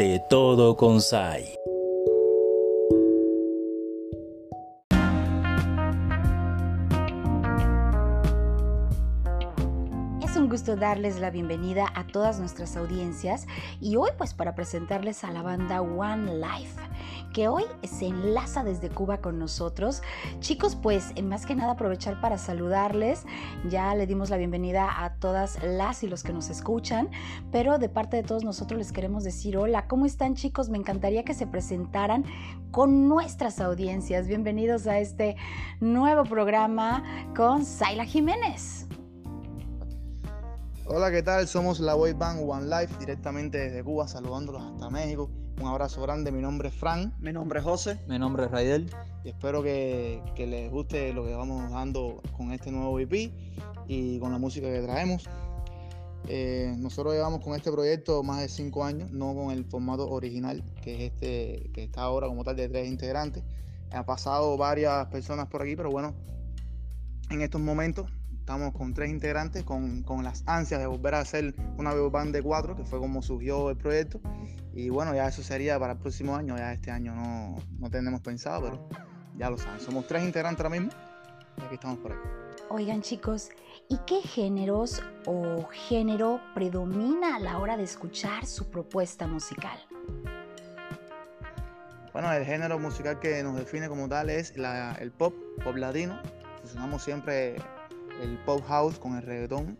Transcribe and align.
De 0.00 0.18
todo 0.30 0.78
con 0.78 1.02
Sai. 1.02 1.60
gusto 10.50 10.74
darles 10.74 11.20
la 11.20 11.30
bienvenida 11.30 11.86
a 11.94 12.04
todas 12.08 12.40
nuestras 12.40 12.76
audiencias 12.76 13.46
y 13.80 13.94
hoy 13.94 14.10
pues 14.18 14.34
para 14.34 14.56
presentarles 14.56 15.22
a 15.22 15.30
la 15.30 15.42
banda 15.42 15.80
One 15.80 16.34
Life 16.34 16.74
que 17.32 17.48
hoy 17.48 17.64
se 17.82 18.06
enlaza 18.06 18.64
desde 18.64 18.90
Cuba 18.90 19.18
con 19.18 19.38
nosotros. 19.38 20.02
Chicos, 20.40 20.76
pues 20.76 21.12
más 21.22 21.46
que 21.46 21.54
nada 21.54 21.72
aprovechar 21.72 22.20
para 22.20 22.38
saludarles. 22.38 23.24
Ya 23.68 23.94
le 23.94 24.06
dimos 24.06 24.30
la 24.30 24.36
bienvenida 24.36 25.04
a 25.04 25.14
todas 25.14 25.62
las 25.62 26.02
y 26.02 26.08
los 26.08 26.22
que 26.22 26.32
nos 26.32 26.50
escuchan, 26.50 27.08
pero 27.52 27.78
de 27.78 27.88
parte 27.88 28.16
de 28.16 28.22
todos 28.22 28.44
nosotros 28.44 28.78
les 28.78 28.92
queremos 28.92 29.24
decir 29.24 29.56
hola, 29.56 29.86
¿cómo 29.86 30.06
están 30.06 30.34
chicos? 30.34 30.68
Me 30.68 30.78
encantaría 30.78 31.24
que 31.24 31.34
se 31.34 31.46
presentaran 31.46 32.24
con 32.70 33.08
nuestras 33.08 33.60
audiencias. 33.60 34.26
Bienvenidos 34.26 34.86
a 34.86 34.98
este 34.98 35.36
nuevo 35.80 36.24
programa 36.24 37.02
con 37.36 37.64
Saila 37.64 38.04
Jiménez. 38.04 38.86
Hola, 40.92 41.12
¿qué 41.12 41.22
tal? 41.22 41.46
Somos 41.46 41.78
la 41.78 41.94
boy 41.94 42.14
band 42.14 42.40
One 42.44 42.66
Life, 42.66 42.96
directamente 42.98 43.58
desde 43.58 43.84
Cuba, 43.84 44.08
saludándolos 44.08 44.60
hasta 44.64 44.90
México. 44.90 45.30
Un 45.60 45.66
abrazo 45.66 46.00
grande, 46.00 46.32
mi 46.32 46.40
nombre 46.40 46.68
es 46.68 46.74
Fran. 46.74 47.14
Mi 47.20 47.34
nombre 47.34 47.58
es 47.58 47.64
José. 47.66 47.98
Mi 48.08 48.18
nombre 48.18 48.46
es 48.46 48.50
Raidel. 48.50 48.90
Y 49.24 49.28
espero 49.28 49.62
que, 49.62 50.22
les 50.38 50.70
guste 50.70 51.12
lo 51.12 51.22
que 51.22 51.34
vamos 51.34 51.70
dando 51.70 52.22
con 52.34 52.52
este 52.52 52.72
nuevo 52.72 52.98
EP 52.98 53.30
y 53.86 54.18
con 54.20 54.32
la 54.32 54.38
música 54.38 54.72
que 54.72 54.80
traemos. 54.80 55.28
Eh, 56.28 56.74
nosotros 56.78 57.12
llevamos 57.12 57.44
con 57.44 57.54
este 57.54 57.70
proyecto 57.70 58.22
más 58.22 58.40
de 58.40 58.48
cinco 58.48 58.84
años, 58.84 59.10
no 59.10 59.34
con 59.34 59.50
el 59.50 59.66
formato 59.66 60.08
original, 60.08 60.64
que 60.80 60.94
es 60.94 61.12
este, 61.12 61.70
que 61.74 61.84
está 61.84 62.02
ahora 62.02 62.26
como 62.26 62.42
tal 62.42 62.56
de 62.56 62.66
tres 62.66 62.88
integrantes. 62.88 63.44
Ha 63.92 64.06
pasado 64.06 64.56
varias 64.56 65.08
personas 65.08 65.46
por 65.48 65.60
aquí, 65.60 65.76
pero 65.76 65.90
bueno, 65.90 66.14
en 67.28 67.42
estos 67.42 67.60
momentos 67.60 68.10
Estamos 68.50 68.74
con 68.74 68.92
tres 68.94 69.10
integrantes, 69.10 69.62
con, 69.62 70.04
las 70.24 70.42
ansias 70.44 70.80
de 70.80 70.86
volver 70.88 71.14
a 71.14 71.20
hacer 71.20 71.54
una 71.78 71.94
band 71.94 72.34
de 72.34 72.42
cuatro, 72.42 72.74
que 72.74 72.84
fue 72.84 72.98
como 72.98 73.22
surgió 73.22 73.70
el 73.70 73.76
proyecto. 73.76 74.20
Y 74.72 74.88
bueno, 74.88 75.14
ya 75.14 75.28
eso 75.28 75.40
sería 75.40 75.78
para 75.78 75.92
el 75.92 76.00
próximo 76.00 76.34
año. 76.34 76.56
Ya 76.58 76.72
este 76.72 76.90
año 76.90 77.14
no, 77.14 77.58
no 77.78 77.90
tenemos 77.90 78.22
pensado, 78.22 78.62
pero 78.62 78.88
ya 79.38 79.50
lo 79.50 79.56
saben. 79.56 79.78
Somos 79.78 80.04
tres 80.08 80.24
integrantes 80.24 80.64
ahora 80.64 80.80
mismo 80.80 80.90
y 81.58 81.62
aquí 81.62 81.74
estamos 81.76 81.98
por 81.98 82.10
ahí. 82.10 82.18
Oigan 82.70 83.02
chicos, 83.02 83.50
¿y 83.88 83.98
qué 83.98 84.20
géneros 84.20 85.00
o 85.26 85.68
género 85.88 86.40
predomina 86.52 87.36
a 87.36 87.38
la 87.38 87.56
hora 87.56 87.76
de 87.76 87.84
escuchar 87.84 88.46
su 88.46 88.68
propuesta 88.68 89.28
musical? 89.28 89.78
Bueno, 92.12 92.32
el 92.32 92.44
género 92.44 92.80
musical 92.80 93.20
que 93.20 93.44
nos 93.44 93.54
define 93.54 93.88
como 93.88 94.08
tal 94.08 94.28
es 94.28 94.52
el 94.56 95.12
pop, 95.12 95.34
pop 95.62 95.76
latino. 95.76 96.20
Sonamos 96.64 97.04
siempre 97.04 97.54
el 98.20 98.38
pop 98.38 98.62
house 98.66 98.98
con 98.98 99.16
el 99.16 99.22
reggaetón 99.22 99.78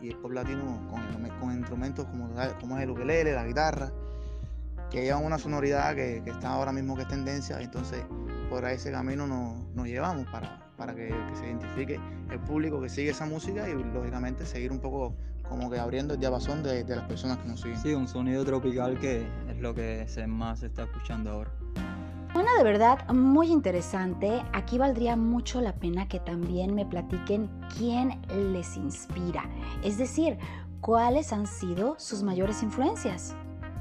y, 0.00 0.10
el 0.10 0.16
pop 0.16 0.32
latino 0.32 0.80
con, 1.40 1.52
instrumentos 1.52 2.06
como, 2.06 2.30
como 2.60 2.78
el 2.78 2.90
ukelele, 2.90 3.32
la 3.32 3.44
guitarra, 3.44 3.92
que 4.90 5.02
llevan 5.02 5.24
una 5.24 5.38
sonoridad 5.38 5.94
que, 5.94 6.22
está 6.26 6.50
ahora 6.50 6.72
mismo 6.72 6.96
que 6.96 7.02
es 7.02 7.08
tendencia, 7.08 7.60
entonces 7.60 8.04
por 8.50 8.64
ese 8.64 8.92
camino 8.92 9.26
nos, 9.26 9.86
llevamos 9.86 10.26
para, 10.28 10.70
para 10.76 10.94
que, 10.94 11.14
se 11.34 11.46
identifique 11.46 11.98
el 12.30 12.40
público 12.40 12.80
que 12.80 12.88
sigue 12.88 13.10
esa 13.10 13.26
música 13.26 13.68
y 13.68 13.74
lógicamente 13.74 14.44
seguir 14.46 14.72
un 14.72 14.80
poco 14.80 15.14
como 15.48 15.70
que 15.70 15.78
abriendo 15.78 16.14
el 16.14 16.20
diapasón 16.20 16.62
de, 16.62 16.84
de 16.84 16.96
las 16.96 17.06
personas 17.06 17.38
que 17.38 17.48
nos 17.48 17.60
siguen. 17.60 17.78
Sí, 17.78 17.92
un 17.92 18.08
sonido 18.08 18.44
tropical 18.44 18.98
que 18.98 19.26
es 19.48 19.58
lo 19.60 19.74
que 19.74 20.06
más 20.28 20.60
se 20.60 20.66
está 20.66 20.84
escuchando 20.84 21.30
ahora. 21.30 21.50
Una 22.52 22.64
de 22.64 22.70
verdad 22.70 23.08
muy 23.08 23.50
interesante. 23.50 24.42
Aquí 24.52 24.76
valdría 24.76 25.16
mucho 25.16 25.60
la 25.60 25.74
pena 25.74 26.06
que 26.08 26.20
también 26.20 26.74
me 26.74 26.84
platiquen 26.84 27.48
quién 27.76 28.20
les 28.52 28.76
inspira. 28.76 29.48
Es 29.82 29.96
decir, 29.96 30.36
cuáles 30.80 31.32
han 31.32 31.46
sido 31.46 31.94
sus 31.98 32.22
mayores 32.22 32.62
influencias. 32.62 33.34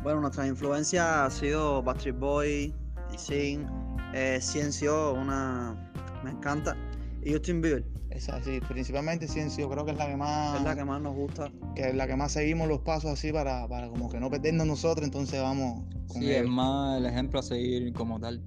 Bueno, 0.04 0.22
nuestra 0.22 0.48
influencia 0.48 1.26
ha 1.26 1.32
sido 1.32 1.84
Backstreet 1.84 2.18
Boy, 2.18 2.76
Sing, 3.18 3.66
eh, 4.14 4.40
Ciencio, 4.42 5.14
una 5.14 5.92
me 6.24 6.32
encanta, 6.32 6.78
y 7.24 7.34
Justin 7.34 7.62
Bieber. 7.62 7.86
Es 8.10 8.30
así, 8.30 8.62
principalmente 8.68 9.28
Ciencio, 9.28 9.70
creo 9.70 9.86
que 9.86 9.92
es 9.92 9.98
la 9.98 10.08
que 10.08 10.18
más... 10.18 10.58
Es 10.60 10.64
la 10.64 10.76
que 10.76 10.86
más 10.86 11.02
nos 11.02 11.16
gusta. 11.16 11.52
Que 11.76 11.90
es 11.90 11.96
la 11.96 12.08
que 12.08 12.16
más 12.16 12.32
seguimos 12.32 12.68
los 12.68 12.80
pasos 12.80 13.12
así 13.12 13.34
para, 13.34 13.68
para 13.68 13.90
como 13.90 14.10
que 14.10 14.20
no 14.20 14.30
perdernos 14.30 14.68
nosotros, 14.68 15.06
entonces 15.06 15.42
vamos 15.42 15.84
con 16.08 16.22
Sí, 16.22 16.32
es 16.32 16.48
más 16.48 16.98
el 16.98 17.06
ejemplo 17.06 17.40
a 17.40 17.44
seguir 17.44 17.92
como 17.94 18.20
tal. 18.20 18.42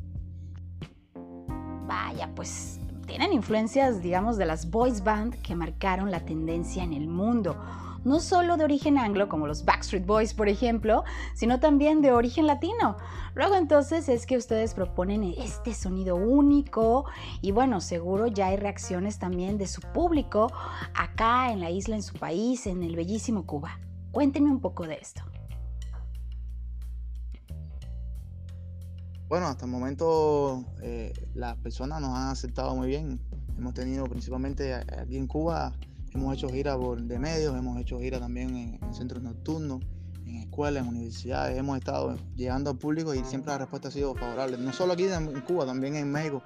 Vaya, 1.87 2.31
pues 2.35 2.81
tienen 3.07 3.33
influencias, 3.33 4.03
digamos, 4.03 4.37
de 4.37 4.47
las 4.47 4.71
boys 4.71 5.05
band 5.05 5.41
que 5.43 5.55
marcaron 5.55 6.11
la 6.11 6.21
tendencia 6.21 6.83
en 6.83 6.93
el 6.93 7.09
mundo 7.09 7.57
no 8.05 8.21
solo 8.21 8.57
de 8.57 8.65
origen 8.65 8.99
anglo, 8.99 9.29
como 9.29 9.47
los 9.47 9.65
Backstreet 9.65 10.07
Boys, 10.07 10.35
por 10.35 10.49
ejemplo, 10.49 11.05
sino 11.35 11.59
también 11.59 12.03
de 12.03 12.13
origen 12.13 12.47
latino. 12.47 12.97
Luego 13.35 13.57
entonces 13.57 14.09
es 14.09 14.27
que 14.27 14.37
ustedes 14.37 14.75
proponen 14.75 15.35
este 15.39 15.75
sonido 15.75 16.15
único 16.15 17.07
y 17.41 17.51
bueno, 17.51 17.81
seguro 17.81 18.27
ya 18.27 18.49
hay 18.49 18.57
reacciones 18.57 19.19
también 19.19 19.59
de 19.59 19.67
su 19.67 19.81
público 19.81 20.53
acá 20.95 21.51
en 21.51 21.61
la 21.61 21.71
isla, 21.71 21.97
en 21.97 22.03
su 22.03 22.15
país, 22.15 22.67
en 22.67 22.83
el 22.83 22.95
bellísimo 22.95 23.47
Cuba. 23.47 23.81
Cuéntenme 24.13 24.51
un 24.51 24.61
poco 24.61 24.87
de 24.87 24.95
esto. 24.95 25.23
Bueno, 29.29 29.47
hasta 29.47 29.65
el 29.65 29.71
momento 29.71 30.65
eh, 30.83 31.13
las 31.35 31.57
personas 31.57 32.01
nos 32.01 32.11
han 32.11 32.29
aceptado 32.29 32.75
muy 32.77 32.89
bien. 32.89 33.21
Hemos 33.57 33.75
tenido 33.75 34.05
principalmente 34.07 34.75
aquí 34.75 35.17
en 35.17 35.27
Cuba 35.27 35.73
Hemos 36.15 36.33
hecho 36.37 36.49
giras 36.49 36.79
de 36.97 37.19
medios, 37.19 37.57
hemos 37.57 37.77
hecho 37.81 37.99
giras 37.99 38.21
también 38.21 38.79
en, 38.81 38.95
centros 38.95 39.21
nocturnos, 39.21 39.83
en 40.25 40.37
escuelas, 40.37 40.85
en 40.85 40.91
universidades. 40.91 41.59
Hemos 41.59 41.77
estado 41.77 42.17
llegando 42.37 42.71
al 42.71 42.79
público 42.79 43.13
y 43.15 43.25
siempre 43.25 43.51
la 43.51 43.59
respuesta 43.59 43.89
ha 43.89 43.91
sido 43.91 44.15
favorable. 44.15 44.57
No 44.57 44.73
solo 44.73 44.93
aquí 44.93 45.07
en 45.07 45.41
Cuba, 45.41 45.67
también 45.67 45.97
en 45.97 46.13
México. 46.13 46.41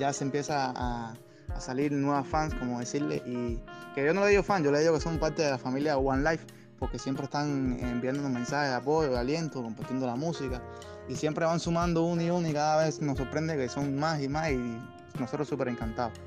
Ya 0.00 0.12
se 0.12 0.24
empieza 0.24 0.72
a, 0.74 1.14
salir 1.60 1.92
nuevas 1.92 2.26
fans, 2.26 2.54
como 2.54 2.80
decirle. 2.80 3.22
Y 3.24 3.60
que 3.94 4.04
yo 4.04 4.12
no 4.14 4.24
le 4.24 4.30
digo 4.30 4.42
fan, 4.42 4.64
yo 4.64 4.72
le 4.72 4.80
digo 4.80 4.94
que 4.94 5.00
son 5.00 5.20
parte 5.20 5.42
de 5.42 5.50
la 5.52 5.58
familia 5.58 5.96
One 5.96 6.28
Life, 6.28 6.44
porque 6.78 6.98
siempre 6.98 7.24
están 7.24 7.78
enviándonos 7.80 8.30
mensajes 8.30 8.70
de 8.70 8.76
apoyo, 8.76 9.10
de 9.12 9.18
aliento, 9.18 9.62
compartiendo 9.62 10.06
la 10.06 10.16
música. 10.16 10.62
Y 11.08 11.16
siempre 11.16 11.44
van 11.44 11.60
sumando 11.60 12.02
uno 12.02 12.22
y 12.22 12.30
uno 12.30 12.48
y 12.48 12.52
cada 12.52 12.84
vez 12.84 13.00
nos 13.00 13.18
sorprende 13.18 13.56
que 13.56 13.68
son 13.68 13.96
más 13.96 14.20
y 14.20 14.28
más 14.28 14.50
y 14.50 14.78
nosotros 15.18 15.48
súper 15.48 15.68
encantados. 15.68 16.18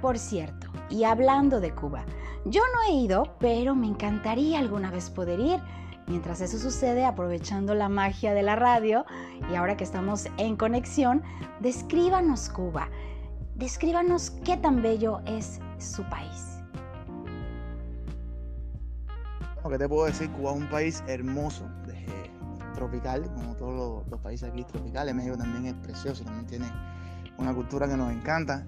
Por 0.00 0.18
cierto, 0.18 0.68
y 0.88 1.04
hablando 1.04 1.60
de 1.60 1.74
Cuba, 1.74 2.04
yo 2.46 2.62
no 2.74 2.82
he 2.88 2.96
ido, 3.02 3.36
pero 3.38 3.74
me 3.74 3.86
encantaría 3.86 4.58
alguna 4.58 4.90
vez 4.90 5.10
poder 5.10 5.38
ir. 5.40 5.60
Mientras 6.06 6.40
eso 6.40 6.58
sucede, 6.58 7.04
aprovechando 7.04 7.74
la 7.74 7.88
magia 7.88 8.34
de 8.34 8.42
la 8.42 8.56
radio 8.56 9.04
y 9.50 9.54
ahora 9.54 9.76
que 9.76 9.84
estamos 9.84 10.26
en 10.38 10.56
conexión, 10.56 11.22
descríbanos 11.60 12.48
Cuba. 12.48 12.88
Descríbanos 13.54 14.30
qué 14.44 14.56
tan 14.56 14.82
bello 14.82 15.20
es 15.26 15.60
su 15.78 16.02
país. 16.04 16.59
¿Qué 19.70 19.78
te 19.78 19.88
puedo 19.88 20.06
decir? 20.06 20.28
Cuba 20.30 20.50
es 20.50 20.56
un 20.56 20.68
país 20.68 21.04
hermoso, 21.06 21.64
tropical, 22.74 23.22
como 23.34 23.54
todos 23.54 23.74
los, 24.02 24.08
los, 24.10 24.20
países 24.20 24.50
aquí 24.50 24.64
tropicales. 24.64 25.14
México 25.14 25.36
también 25.36 25.66
es 25.66 25.74
precioso, 25.74 26.24
también 26.24 26.46
tiene 26.46 26.66
una 27.38 27.54
cultura 27.54 27.86
que 27.86 27.96
nos 27.96 28.10
encanta, 28.10 28.66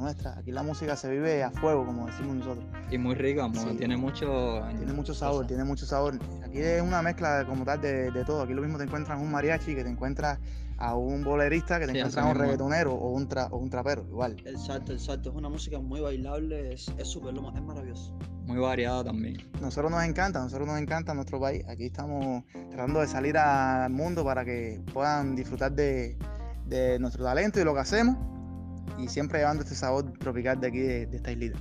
nuestra. 0.00 0.36
Aquí 0.36 0.50
la 0.50 0.62
música 0.62 0.96
se 0.96 1.10
vive 1.10 1.44
a 1.44 1.50
fuego, 1.50 1.86
como 1.86 2.06
decimos 2.06 2.36
nosotros. 2.36 2.64
Y 2.90 2.98
muy 2.98 3.14
rica, 3.14 3.48
tiene 3.78 3.96
mucho... 3.96 4.62
Tiene 4.76 4.92
mucho 4.92 5.14
sabor, 5.14 5.46
tiene 5.46 5.64
mucho 5.64 5.86
sabor. 5.86 6.18
Aquí 6.50 6.58
es 6.62 6.82
una 6.82 7.00
mezcla 7.00 7.44
como 7.46 7.64
tal 7.64 7.80
de, 7.80 8.24
todo. 8.26 8.42
Aquí 8.42 8.54
lo 8.54 8.62
mismo 8.62 8.76
te 8.76 8.82
encuentras 8.82 9.20
un 9.20 9.30
mariachi, 9.30 9.72
que 9.72 9.84
te 9.84 9.88
encuentras 9.88 10.40
a 10.78 10.96
un 10.96 11.22
bolerista, 11.22 11.78
que 11.78 11.86
te 11.86 11.92
encuentras 11.96 12.26
a 12.26 12.28
un 12.28 12.34
reggaetonero 12.34 12.92
o 12.92 13.10
un, 13.10 13.28
o 13.50 13.56
un 13.56 13.70
trapero, 13.70 14.04
igual. 14.08 14.36
Exacto, 14.44 14.92
exacto. 14.92 15.30
Es 15.30 15.36
una 15.36 15.48
música 15.48 15.78
muy 15.78 16.00
bailable, 16.00 16.72
es 16.72 16.90
súper, 17.04 17.36
es 17.36 17.62
maravilloso. 17.62 18.18
Muy 18.46 18.58
variada 18.58 19.04
también. 19.04 19.36
Nosotros 19.60 19.92
nos 19.92 20.02
encanta, 20.02 20.40
nosotros 20.40 20.66
nos 20.66 20.80
encanta 20.80 21.14
nuestro 21.14 21.38
país. 21.38 21.64
Aquí 21.68 21.84
estamos 21.84 22.42
tratando 22.70 22.98
de 22.98 23.06
salir 23.06 23.38
al 23.38 23.92
mundo 23.92 24.24
para 24.24 24.44
que 24.44 24.82
puedan 24.92 25.36
disfrutar 25.36 25.70
de, 25.70 26.18
de 26.66 26.98
nuestro 26.98 27.22
talento 27.22 27.60
y 27.60 27.64
lo 27.64 27.74
que 27.74 27.80
hacemos 27.80 28.16
y 28.98 29.06
siempre 29.08 29.38
llevando 29.38 29.62
este 29.62 29.76
sabor 29.76 30.12
tropical 30.18 30.60
de 30.60 30.66
aquí, 30.66 30.80
de, 30.80 31.16
esta 31.16 31.30
islita. 31.30 31.60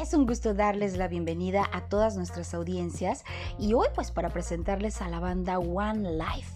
Es 0.00 0.14
un 0.14 0.24
gusto 0.24 0.54
darles 0.54 0.96
la 0.96 1.08
bienvenida 1.08 1.68
a 1.74 1.82
todas 1.82 2.16
nuestras 2.16 2.54
audiencias 2.54 3.22
y 3.58 3.74
hoy 3.74 3.86
pues 3.94 4.10
para 4.10 4.30
presentarles 4.30 5.02
a 5.02 5.10
la 5.10 5.20
banda 5.20 5.58
One 5.58 6.12
Life 6.12 6.54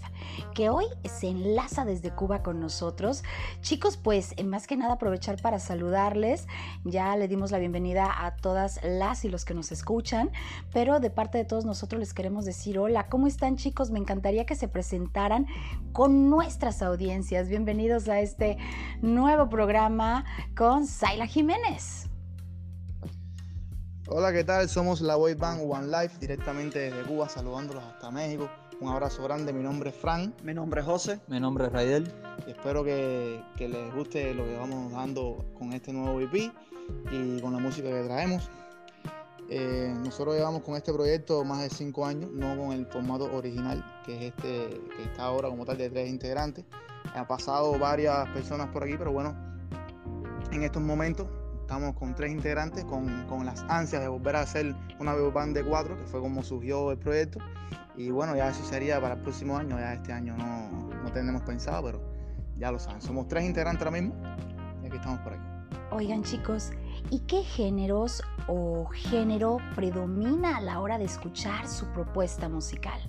que 0.54 0.70
hoy 0.70 0.86
se 1.04 1.28
enlaza 1.28 1.84
desde 1.84 2.10
Cuba 2.10 2.42
con 2.42 2.58
nosotros. 2.58 3.22
Chicos, 3.60 3.98
pues 3.98 4.34
más 4.42 4.66
que 4.66 4.78
nada 4.78 4.94
aprovechar 4.94 5.42
para 5.42 5.58
saludarles. 5.58 6.46
Ya 6.84 7.14
le 7.16 7.28
dimos 7.28 7.50
la 7.50 7.58
bienvenida 7.58 8.24
a 8.24 8.34
todas 8.34 8.80
las 8.82 9.26
y 9.26 9.28
los 9.28 9.44
que 9.44 9.52
nos 9.52 9.72
escuchan, 9.72 10.30
pero 10.72 10.98
de 10.98 11.10
parte 11.10 11.36
de 11.36 11.44
todos 11.44 11.66
nosotros 11.66 12.00
les 12.00 12.14
queremos 12.14 12.46
decir 12.46 12.78
hola, 12.78 13.08
¿cómo 13.08 13.26
están 13.26 13.56
chicos? 13.56 13.90
Me 13.90 13.98
encantaría 13.98 14.46
que 14.46 14.54
se 14.54 14.68
presentaran 14.68 15.46
con 15.92 16.30
nuestras 16.30 16.80
audiencias. 16.80 17.50
Bienvenidos 17.50 18.08
a 18.08 18.20
este 18.20 18.56
nuevo 19.02 19.50
programa 19.50 20.24
con 20.54 20.86
Zaila 20.86 21.26
Jiménez. 21.26 22.08
Hola, 24.06 24.34
¿qué 24.34 24.44
tal? 24.44 24.68
Somos 24.68 25.00
la 25.00 25.16
boy 25.16 25.32
band 25.32 25.62
One 25.66 25.86
Life, 25.86 26.18
directamente 26.20 26.78
desde 26.78 27.02
Cuba, 27.04 27.26
saludándolos 27.26 27.82
hasta 27.84 28.10
México. 28.10 28.50
Un 28.78 28.90
abrazo 28.90 29.22
grande, 29.24 29.50
mi 29.50 29.62
nombre 29.62 29.88
es 29.88 29.96
Frank 29.96 30.34
Mi 30.42 30.52
nombre 30.52 30.82
es 30.82 30.86
José. 30.86 31.20
Mi 31.26 31.40
nombre 31.40 31.66
es 31.66 31.72
Raidel. 31.72 32.12
y 32.46 32.50
espero 32.50 32.84
que, 32.84 33.42
que 33.56 33.66
les 33.66 33.94
guste 33.94 34.34
lo 34.34 34.44
que 34.44 34.58
vamos 34.58 34.92
dando 34.92 35.42
con 35.58 35.72
este 35.72 35.90
nuevo 35.94 36.20
EP 36.20 36.52
y 37.10 37.40
con 37.40 37.54
la 37.54 37.58
música 37.58 37.88
que 37.88 38.02
traemos. 38.02 38.50
Eh, 39.48 39.94
nosotros 40.04 40.34
llevamos 40.34 40.60
con 40.64 40.76
este 40.76 40.92
proyecto 40.92 41.42
más 41.42 41.62
de 41.62 41.70
cinco 41.70 42.04
años, 42.04 42.30
no 42.30 42.58
con 42.58 42.72
el 42.72 42.84
formato 42.84 43.34
original, 43.34 43.82
que 44.04 44.16
es 44.16 44.22
este 44.34 44.82
que 44.98 45.02
está 45.02 45.24
ahora 45.24 45.48
como 45.48 45.64
tal 45.64 45.78
de 45.78 45.88
tres 45.88 46.10
integrantes. 46.10 46.66
Han 47.14 47.26
pasado 47.26 47.78
varias 47.78 48.28
personas 48.34 48.68
por 48.68 48.84
aquí, 48.84 48.96
pero 48.98 49.12
bueno, 49.12 49.34
en 50.52 50.62
estos 50.62 50.82
momentos 50.82 51.26
estamos 51.64 51.94
con 51.94 52.14
tres 52.14 52.30
integrantes, 52.30 52.84
con, 52.84 53.26
con 53.26 53.46
las 53.46 53.62
ansias 53.68 54.02
de 54.02 54.08
volver 54.08 54.36
a 54.36 54.40
hacer 54.42 54.74
una 55.00 55.14
band 55.14 55.56
de 55.56 55.64
cuatro, 55.64 55.96
que 55.96 56.04
fue 56.04 56.20
como 56.20 56.42
surgió 56.42 56.92
el 56.92 56.98
proyecto. 56.98 57.38
Y 57.96 58.10
bueno, 58.10 58.36
ya 58.36 58.50
eso 58.50 58.62
sería 58.64 59.00
para 59.00 59.14
el 59.14 59.20
próximo 59.20 59.56
año, 59.56 59.78
ya 59.78 59.94
este 59.94 60.12
año 60.12 60.36
no, 60.36 60.68
no 61.02 61.12
tenemos 61.12 61.42
pensado, 61.42 61.82
pero 61.84 62.02
ya 62.58 62.70
lo 62.70 62.78
saben. 62.78 63.00
Somos 63.00 63.28
tres 63.28 63.44
integrantes 63.44 63.80
ahora 63.86 63.98
mismo 63.98 64.14
y 64.82 64.86
aquí 64.86 64.96
estamos 64.96 65.20
por 65.20 65.32
aquí. 65.32 65.42
Oigan 65.90 66.22
chicos, 66.22 66.70
¿y 67.10 67.20
qué 67.20 67.42
géneros 67.42 68.22
o 68.46 68.86
género 68.92 69.56
predomina 69.74 70.58
a 70.58 70.60
la 70.60 70.80
hora 70.80 70.98
de 70.98 71.04
escuchar 71.04 71.66
su 71.66 71.86
propuesta 71.92 72.48
musical? 72.48 73.00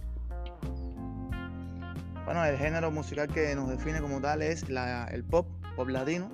Bueno, 2.26 2.44
el 2.46 2.58
género 2.58 2.90
musical 2.90 3.28
que 3.28 3.54
nos 3.56 3.68
define 3.70 4.00
como 4.02 4.22
tal 4.22 4.42
es 4.42 4.70
la- 4.70 5.06
el 5.08 5.24
pop, 5.26 5.48
pop 5.76 5.90
latino. 5.90 6.30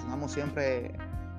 Sonamos 0.00 0.32
siempre 0.32 0.96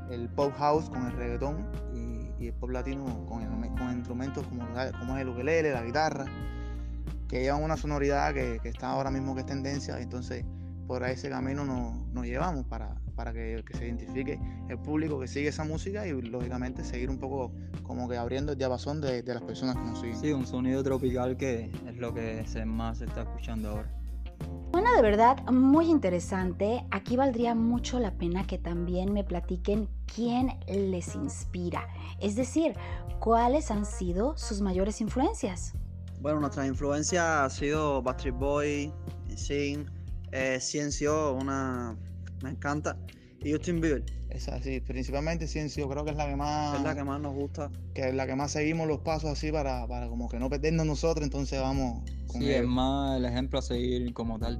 el 0.09 0.29
pop 0.29 0.53
house 0.57 0.89
con 0.89 1.05
el 1.05 1.13
reggaetón 1.13 1.65
y, 1.95 2.45
el 2.45 2.53
pop 2.53 2.71
latino 2.71 3.05
con, 3.25 3.41
el- 3.41 3.69
con 3.77 3.91
instrumentos 3.93 4.45
como, 4.47 4.67
como 4.99 5.15
es 5.15 5.21
el 5.21 5.29
ukelele, 5.29 5.71
la 5.71 5.81
guitarra, 5.81 6.25
que 7.29 7.39
llevan 7.41 7.63
una 7.63 7.77
sonoridad 7.77 8.33
que, 8.33 8.59
que 8.61 8.67
está 8.69 8.89
ahora 8.89 9.09
mismo 9.11 9.33
que 9.33 9.41
es 9.41 9.45
tendencia. 9.47 9.97
Entonces, 9.99 10.43
por 10.85 11.03
ese 11.05 11.29
camino 11.29 11.63
nos, 11.63 12.05
nos 12.07 12.25
llevamos 12.25 12.65
para, 12.65 12.95
para 13.15 13.31
que, 13.31 13.63
que 13.65 13.77
se 13.77 13.85
identifique 13.87 14.39
el 14.69 14.77
público 14.77 15.19
que 15.21 15.27
sigue 15.29 15.47
esa 15.47 15.63
música 15.63 16.05
y 16.05 16.21
lógicamente 16.21 16.83
seguir 16.83 17.09
un 17.09 17.17
poco 17.17 17.53
como 17.83 18.09
que 18.09 18.17
abriendo 18.17 18.51
el 18.51 18.57
diapasón 18.57 18.99
de, 18.99 19.23
de 19.23 19.33
las 19.33 19.43
personas 19.43 19.75
que 19.77 19.81
nos 19.83 20.01
siguen. 20.01 20.17
Sí, 20.17 20.31
un 20.33 20.45
sonido 20.45 20.83
tropical 20.83 21.37
que 21.37 21.71
es 21.87 21.97
lo 21.97 22.13
que 22.13 22.45
se 22.45 22.65
más 22.65 22.97
se 22.97 23.05
está 23.05 23.21
escuchando 23.21 23.69
ahora. 23.69 23.89
De 24.95 25.01
verdad 25.01 25.43
muy 25.51 25.89
interesante. 25.89 26.85
Aquí 26.91 27.15
valdría 27.17 27.55
mucho 27.55 27.99
la 27.99 28.11
pena 28.11 28.45
que 28.45 28.57
también 28.57 29.11
me 29.11 29.23
platiquen 29.23 29.89
quién 30.13 30.57
les 30.67 31.15
inspira. 31.15 31.87
Es 32.19 32.35
decir, 32.35 32.73
cuáles 33.19 33.71
han 33.71 33.85
sido 33.85 34.37
sus 34.37 34.61
mayores 34.61 35.01
influencias. 35.01 35.73
Bueno, 36.21 36.39
nuestra 36.39 36.65
influencia 36.67 37.43
ha 37.43 37.49
sido 37.49 38.01
Backstreet 38.01 38.35
Boy, 38.37 38.93
Sing, 39.35 39.85
eh, 40.31 40.59
Ciencio, 40.61 41.33
una 41.33 41.97
me 42.41 42.51
encanta, 42.51 42.97
y 43.41 43.51
Justin 43.51 43.81
Bieber, 43.81 44.03
Es 44.29 44.47
así, 44.47 44.79
principalmente 44.81 45.47
Ciencio, 45.47 45.87
creo 45.89 46.03
que 46.05 46.11
es 46.11 46.17
la 46.17 46.27
que 46.27 46.35
más, 46.35 46.77
es 46.77 46.83
la 46.83 46.95
que 46.95 47.03
más 47.03 47.19
nos 47.21 47.33
gusta. 47.35 47.69
que 47.93 48.07
es 48.09 48.15
la 48.15 48.25
que 48.25 48.35
más 48.35 48.51
seguimos 48.51 48.87
los 48.87 48.99
pasos 48.99 49.29
así 49.31 49.51
para, 49.51 49.85
para 49.87 50.07
como 50.07 50.27
que 50.29 50.39
no 50.39 50.49
perdernos 50.49 50.85
nosotros, 50.85 51.23
entonces 51.25 51.59
vamos 51.61 52.01
con 52.27 52.41
Sí, 52.41 52.49
es 52.51 52.59
ellos. 52.61 52.71
más 52.71 53.17
el 53.17 53.25
ejemplo 53.25 53.59
a 53.59 53.61
seguir 53.61 54.11
como 54.13 54.39
tal. 54.39 54.59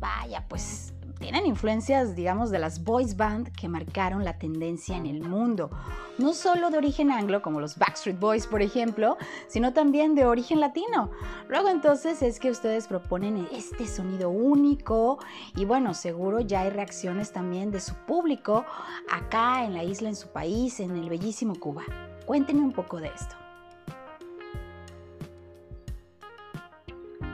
Vaya, 0.00 0.46
pues 0.48 0.94
tienen 1.20 1.44
influencias, 1.44 2.16
digamos, 2.16 2.50
de 2.50 2.58
las 2.58 2.82
boys 2.82 3.14
band 3.14 3.52
que 3.52 3.68
marcaron 3.68 4.24
la 4.24 4.38
tendencia 4.38 4.96
en 4.96 5.04
el 5.04 5.20
mundo. 5.20 5.70
No 6.16 6.32
solo 6.32 6.70
de 6.70 6.78
origen 6.78 7.10
anglo, 7.10 7.42
como 7.42 7.60
los 7.60 7.76
Backstreet 7.76 8.18
Boys, 8.18 8.46
por 8.46 8.62
ejemplo, 8.62 9.18
sino 9.46 9.74
también 9.74 10.14
de 10.14 10.24
origen 10.24 10.60
latino. 10.60 11.10
Luego 11.48 11.68
entonces 11.68 12.22
es 12.22 12.40
que 12.40 12.50
ustedes 12.50 12.86
proponen 12.86 13.46
este 13.52 13.86
sonido 13.86 14.30
único 14.30 15.18
y 15.54 15.66
bueno, 15.66 15.92
seguro 15.92 16.40
ya 16.40 16.62
hay 16.62 16.70
reacciones 16.70 17.32
también 17.32 17.70
de 17.70 17.80
su 17.80 17.94
público 18.06 18.64
acá 19.12 19.64
en 19.64 19.74
la 19.74 19.84
isla, 19.84 20.08
en 20.08 20.16
su 20.16 20.28
país, 20.28 20.80
en 20.80 20.96
el 20.96 21.10
bellísimo 21.10 21.54
Cuba. 21.54 21.82
Cuéntenme 22.24 22.62
un 22.62 22.72
poco 22.72 22.98
de 22.98 23.08
esto. 23.08 23.39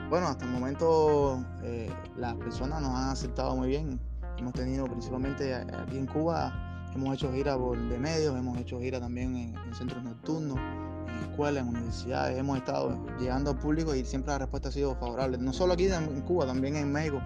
Bueno, 0.09 0.27
hasta 0.27 0.45
el 0.45 0.51
momento 0.51 1.43
eh, 1.63 1.91
las 2.15 2.35
personas 2.35 2.81
nos 2.81 2.91
han 2.91 3.09
aceptado 3.09 3.57
muy 3.57 3.67
bien. 3.67 3.99
Hemos 4.37 4.53
tenido 4.53 4.85
principalmente 4.85 5.53
aquí 5.53 5.97
en 5.97 6.05
Cuba, 6.05 6.53
hemos 6.95 7.13
hecho 7.13 7.29
gira 7.33 7.57
por 7.57 7.77
de 7.77 7.99
medios, 7.99 8.33
hemos 8.37 8.57
hecho 8.57 8.79
gira 8.79 9.01
también 9.01 9.35
en, 9.35 9.57
en 9.57 9.75
centros 9.75 10.01
nocturnos, 10.01 10.57
en 10.57 11.29
escuelas, 11.29 11.63
en 11.63 11.75
universidades, 11.75 12.37
hemos 12.37 12.57
estado 12.57 13.05
llegando 13.19 13.51
al 13.51 13.59
público 13.59 13.93
y 13.95 14.05
siempre 14.05 14.31
la 14.31 14.37
respuesta 14.37 14.69
ha 14.69 14.71
sido 14.71 14.95
favorable. 14.95 15.39
No 15.39 15.51
solo 15.51 15.73
aquí 15.73 15.87
en 15.87 16.21
Cuba, 16.21 16.45
también 16.45 16.77
en 16.77 16.89
México 16.89 17.19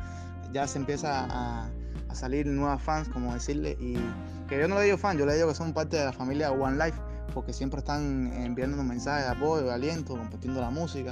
ya 0.52 0.66
se 0.66 0.80
empieza 0.80 1.26
a, 1.30 1.70
a 2.10 2.16
salir 2.16 2.48
nuevas 2.48 2.82
fans, 2.82 3.10
como 3.10 3.32
decirle, 3.32 3.78
y 3.80 3.96
que 4.50 4.60
yo 4.60 4.68
no 4.68 4.80
le 4.80 4.86
digo 4.86 4.98
fan, 4.98 5.20
yo 5.20 5.28
le 5.28 5.36
digo 5.36 5.50
que 5.50 5.56
son 5.56 5.72
parte 5.72 5.98
de 5.98 6.06
la 6.06 6.14
familia 6.14 6.52
One 6.52 6.84
Life, 6.84 7.00
porque 7.32 7.54
siempre 7.54 7.80
están 7.80 8.34
enviándonos 8.34 8.86
mensajes 8.86 9.26
de 9.26 9.32
apoyo, 9.32 9.68
de 9.68 9.74
aliento, 9.74 10.18
compartiendo 10.18 10.62
la 10.62 10.72
música 10.72 11.12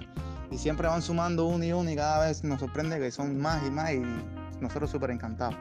y 0.52 0.58
siempre 0.58 0.88
van 0.88 1.02
sumando 1.02 1.46
uno 1.46 1.64
y 1.64 1.72
uno 1.72 1.90
y 1.90 1.96
cada 1.96 2.28
vez 2.28 2.44
nos 2.44 2.60
sorprende 2.60 3.00
que 3.00 3.12
son 3.12 3.40
más 3.40 3.66
y 3.66 3.72
más 3.72 3.94
y 3.94 4.02
nosotros 4.62 4.90
súper 4.90 5.12
encantados. 5.12 5.56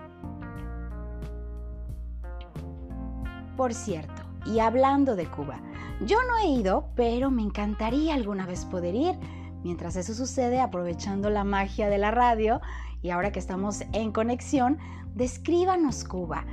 Por 3.56 3.74
cierto, 3.74 4.22
y 4.46 4.60
hablando 4.60 5.16
de 5.16 5.26
Cuba, 5.26 5.60
yo 6.06 6.16
no 6.28 6.38
he 6.38 6.60
ido, 6.60 6.90
pero 6.94 7.30
me 7.30 7.42
encantaría 7.42 8.14
alguna 8.14 8.46
vez 8.46 8.64
poder 8.64 8.94
ir. 8.94 9.18
Mientras 9.64 9.96
eso 9.96 10.14
sucede, 10.14 10.60
aprovechando 10.60 11.28
la 11.28 11.42
magia 11.42 11.88
de 11.88 11.98
la 11.98 12.12
radio 12.12 12.60
y 13.02 13.10
ahora 13.10 13.32
que 13.32 13.40
estamos 13.40 13.82
en 13.92 14.12
conexión, 14.12 14.78
descríbanos 15.14 16.04
Cuba. 16.04 16.44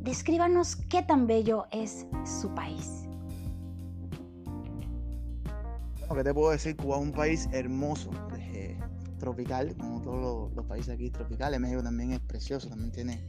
Descríbanos 0.00 0.76
qué 0.76 1.02
tan 1.02 1.26
bello 1.26 1.66
es 1.70 2.06
su 2.24 2.54
país. 2.54 3.07
Lo 6.08 6.14
que 6.14 6.24
te 6.24 6.32
puedo 6.34 6.50
decir, 6.50 6.76
Cuba 6.76 6.96
es 6.96 7.02
un 7.02 7.12
país 7.12 7.48
hermoso, 7.52 8.10
eh, 8.38 8.78
tropical, 9.18 9.74
como 9.76 10.00
todos 10.00 10.20
los, 10.48 10.56
los 10.56 10.66
países 10.66 10.94
aquí 10.94 11.10
tropicales. 11.10 11.60
México 11.60 11.82
también 11.82 12.12
es 12.12 12.20
precioso, 12.20 12.68
también 12.68 12.90
tiene 12.92 13.20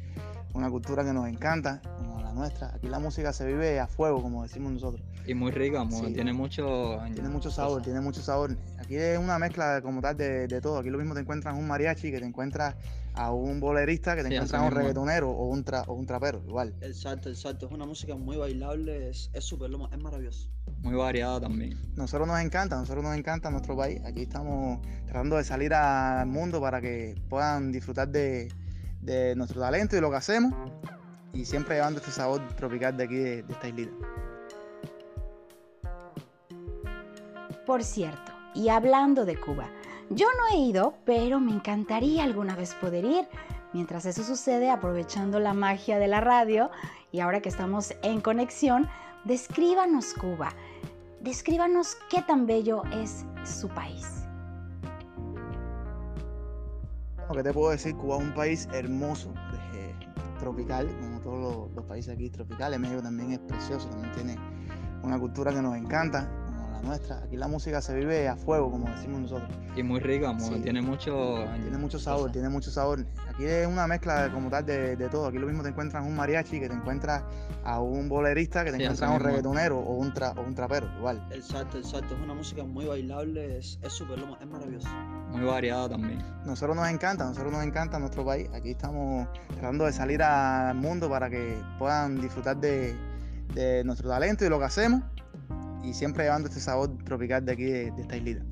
una 0.54 0.70
cultura 0.70 1.04
que 1.04 1.12
nos 1.12 1.28
encanta, 1.28 1.82
como 1.98 2.22
la 2.22 2.32
nuestra. 2.32 2.74
Aquí 2.74 2.88
la 2.88 3.00
música 3.00 3.34
se 3.34 3.46
vive 3.46 3.80
a 3.80 3.88
fuego, 3.88 4.22
como 4.22 4.44
decimos 4.44 4.72
nosotros. 4.72 5.04
Y 5.28 5.34
muy 5.34 5.52
rica, 5.52 5.86
Sí. 5.92 6.14
tiene 6.14 6.32
mucho... 6.34 7.00
Tiene 7.14 7.30
mucho 7.30 7.52
sabor, 7.52 7.82
tiene 7.82 8.02
mucho 8.02 8.22
sabor. 8.22 8.56
Aquí 8.90 8.98
es 8.98 9.20
una 9.20 9.38
mezcla 9.38 9.84
como 9.84 10.02
tal 10.02 10.18
de, 10.18 10.48
de 10.48 10.62
todo. 10.62 10.80
Aquí 10.80 10.90
lo 10.90 10.98
mismo 10.98 11.14
te 11.14 11.20
encuentras 11.20 11.54
un 11.56 11.68
mariachi, 11.68 12.10
que 12.10 12.18
te 12.20 12.26
encuentras 12.26 12.74
a 13.14 13.32
un 13.32 13.60
bolerista, 13.60 14.16
que 14.16 14.24
te 14.24 14.30
Sí, 14.30 14.34
encuentras 14.34 14.64
a 14.64 14.66
un 14.66 14.72
reggaetonero 14.72 15.30
o 15.30 15.46
un, 15.46 15.64
tra- 15.64 15.84
o 15.86 15.94
un 15.94 16.08
trapero, 16.08 16.42
igual. 16.48 16.74
El 16.82 16.96
salto, 16.96 17.30
el 17.30 17.36
salto, 17.36 17.68
es 17.68 17.72
una 17.72 17.86
música 17.86 18.16
muy 18.16 18.36
bailable, 18.38 19.12
es 19.12 19.30
es 19.32 19.44
súper, 19.44 19.70
lo- 19.70 19.92
es 19.92 20.00
maravilloso. 20.00 20.50
Muy 20.82 20.96
variada 20.96 21.40
también. 21.40 21.78
Nosotros 21.96 22.28
nos 22.28 22.40
encanta, 22.40 22.78
nosotros 22.78 23.04
nos 23.04 23.16
encanta 23.16 23.52
nuestro 23.52 23.78
país. 23.78 24.02
Aquí 24.06 24.24
estamos 24.24 24.80
tratando 25.06 25.38
de 25.38 25.44
salir 25.44 25.72
al 25.76 26.26
mundo 26.26 26.60
para 26.60 26.82
que 26.82 27.14
puedan 27.30 27.72
disfrutar 27.72 28.08
de, 28.10 28.52
de 29.02 29.36
nuestro 29.36 29.62
talento 29.62 29.98
y 29.98 30.02
lo 30.02 30.10
que 30.10 30.18
hacemos. 30.18 30.52
Y 31.32 31.46
siempre 31.46 31.76
llevando 31.76 32.00
este 32.00 32.12
sabor 32.12 32.42
tropical 32.56 32.98
de 32.98 33.04
aquí, 33.04 33.18
de, 33.18 33.44
de 33.44 33.54
esta 33.54 33.68
islita. 33.68 33.92
Por 37.68 37.84
cierto, 37.84 38.32
y 38.60 38.68
hablando 38.68 39.24
de 39.24 39.40
Cuba, 39.40 39.70
yo 40.10 40.28
no 40.38 40.48
he 40.54 40.60
ido, 40.60 40.96
pero 41.06 41.40
me 41.40 41.54
encantaría 41.54 42.26
alguna 42.26 42.58
vez 42.58 42.76
poder 42.76 43.06
ir. 43.06 43.26
Mientras 43.72 44.06
eso 44.06 44.22
sucede, 44.24 44.70
aprovechando 44.70 45.40
la 45.40 45.54
magia 45.54 45.98
de 45.98 46.08
la 46.08 46.20
radio 46.20 46.70
y 47.14 47.22
ahora 47.22 47.40
que 47.40 47.48
estamos 47.48 47.94
en 48.02 48.20
conexión, 48.20 48.90
descríbanos 49.24 50.14
Cuba. 50.14 50.50
Descríbanos 51.22 51.96
qué 52.10 52.22
tan 52.22 52.48
bello 52.48 52.84
es 52.92 53.26
su 53.46 53.70
país. 53.70 54.26
Que 57.32 57.44
te 57.44 57.54
puedo 57.54 57.70
decir, 57.70 57.96
Cuba 57.96 58.18
es 58.18 58.24
un 58.24 58.34
país 58.34 58.68
hermoso, 58.74 59.34
tropical, 60.40 60.90
como 61.00 61.22
todos 61.22 61.40
los, 61.40 61.76
los 61.76 61.86
países 61.86 62.14
aquí 62.14 62.30
tropicales. 62.30 62.78
México 62.78 63.02
también 63.02 63.32
es 63.32 63.40
precioso, 63.40 63.88
también 63.88 64.12
tiene 64.14 64.36
una 65.04 65.18
cultura 65.18 65.54
que 65.54 65.62
nos 65.62 65.78
encanta, 65.78 66.30
la 66.82 66.88
nuestra. 66.88 67.20
Aquí 67.24 67.38
la 67.38 67.48
música 67.48 67.82
se 67.82 67.94
vive 67.96 68.28
a 68.28 68.36
fuego, 68.36 68.72
como 68.72 68.88
decimos 68.90 69.22
nosotros. 69.22 69.50
Y 69.76 69.84
muy 69.84 70.00
rica, 70.00 70.38
Sí. 70.40 70.60
tiene 70.62 70.82
mucho... 70.82 71.46
Tiene 71.62 71.78
mucho 71.78 72.00
sabor, 72.00 72.32
tiene 72.32 72.50
mucho 72.50 72.72
sabor. 72.72 73.06
Aquí 73.30 73.46
es 73.46 73.68
una 73.68 73.88
mezcla 73.88 74.30
como 74.34 74.50
tal 74.50 74.66
de, 74.66 74.96
de 74.96 75.10
todo. 75.10 75.28
Aquí 75.28 75.38
lo 75.38 75.48
mismo 75.48 75.64
te 75.64 75.70
encuentras 75.70 76.06
un 76.06 76.16
mariachi, 76.16 76.60
que 76.60 76.68
te 76.70 76.76
encuentras 76.76 77.24
a 77.64 77.80
un 77.82 78.10
bolerista, 78.10 78.64
que 78.64 78.72
te 78.72 78.78
Sí, 78.78 78.84
encuentras 78.84 79.10
a 79.10 79.12
un 79.14 79.18
mismo. 79.18 79.30
reggaetonero 79.30 79.80
o 79.80 79.94
un, 79.96 80.14
tra- 80.14 80.38
o 80.38 80.42
un 80.42 80.56
trapero, 80.56 80.88
igual. 80.98 81.26
Exacto, 81.32 81.78
exacto. 81.78 82.16
Es 82.16 82.22
una 82.22 82.34
música 82.34 82.64
muy 82.64 82.86
bailable, 82.86 83.58
es 83.58 83.80
es 83.82 83.94
súper, 83.94 84.20
lo- 84.20 84.40
es 84.40 84.48
maravilloso. 84.48 84.88
Muy 85.32 85.42
variada 85.46 85.90
también. 85.90 86.24
Nosotros 86.46 86.76
nos 86.76 86.88
encanta, 86.90 87.26
nosotros 87.26 87.52
nos 87.52 87.64
encanta 87.64 88.00
nuestro 88.00 88.26
país. 88.26 88.50
Aquí 88.54 88.72
estamos 88.72 89.28
tratando 89.54 89.86
de 89.86 89.94
salir 89.94 90.22
al 90.24 90.76
mundo 90.76 91.10
para 91.10 91.30
que 91.30 91.62
puedan 91.78 92.20
disfrutar 92.20 92.58
de, 92.58 92.96
de 93.54 93.84
nuestro 93.84 94.10
talento 94.10 94.46
y 94.46 94.50
lo 94.50 94.58
que 94.60 94.66
hacemos. 94.66 95.02
Y 95.84 95.94
siempre 95.94 96.26
llevando 96.26 96.48
este 96.48 96.60
sabor 96.60 96.98
tropical 97.04 97.46
de 97.46 97.52
aquí, 97.52 97.64
de, 97.66 97.92
de 97.92 98.02
esta 98.02 98.18
islita. 98.18 98.44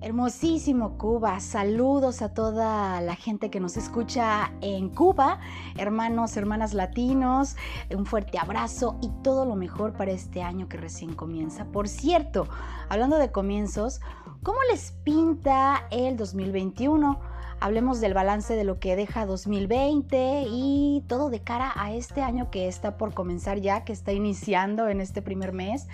Hermosísimo 0.00 0.96
Cuba, 0.96 1.40
saludos 1.40 2.22
a 2.22 2.32
toda 2.32 3.00
la 3.00 3.16
gente 3.16 3.50
que 3.50 3.58
nos 3.58 3.76
escucha 3.76 4.52
en 4.60 4.90
Cuba, 4.90 5.40
hermanos, 5.76 6.36
hermanas 6.36 6.72
latinos, 6.72 7.56
un 7.94 8.06
fuerte 8.06 8.38
abrazo 8.38 8.96
y 9.02 9.10
todo 9.24 9.44
lo 9.44 9.56
mejor 9.56 9.94
para 9.94 10.12
este 10.12 10.40
año 10.40 10.68
que 10.68 10.76
recién 10.76 11.14
comienza. 11.14 11.64
Por 11.66 11.88
cierto, 11.88 12.46
hablando 12.88 13.18
de 13.18 13.32
comienzos, 13.32 14.00
¿cómo 14.44 14.58
les 14.70 14.92
pinta 15.02 15.88
el 15.90 16.16
2021? 16.16 17.20
Hablemos 17.60 18.00
del 18.00 18.14
balance 18.14 18.54
de 18.54 18.62
lo 18.62 18.78
que 18.78 18.94
deja 18.94 19.26
2020 19.26 20.44
y 20.48 21.02
todo 21.08 21.28
de 21.28 21.40
cara 21.40 21.72
a 21.74 21.92
este 21.92 22.22
año 22.22 22.52
que 22.52 22.68
está 22.68 22.96
por 22.96 23.14
comenzar 23.14 23.60
ya, 23.60 23.84
que 23.84 23.92
está 23.92 24.12
iniciando 24.12 24.88
en 24.88 25.00
este 25.00 25.22
primer 25.22 25.52
mes. 25.52 25.88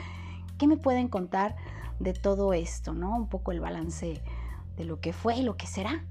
¿Qué 0.59 0.67
me 0.67 0.77
pueden 0.77 1.09
contar 1.09 1.57
de 2.01 2.13
todo 2.13 2.53
esto, 2.53 2.93
no? 2.93 3.17
Un 3.17 3.31
poco 3.31 3.51
el 3.51 3.61
balance 3.61 4.21
de 4.77 4.85
lo 4.85 5.01
que 5.01 5.15
fue 5.15 5.39
y 5.39 5.43
lo 5.43 5.57
que 5.57 5.67
será. 5.67 6.05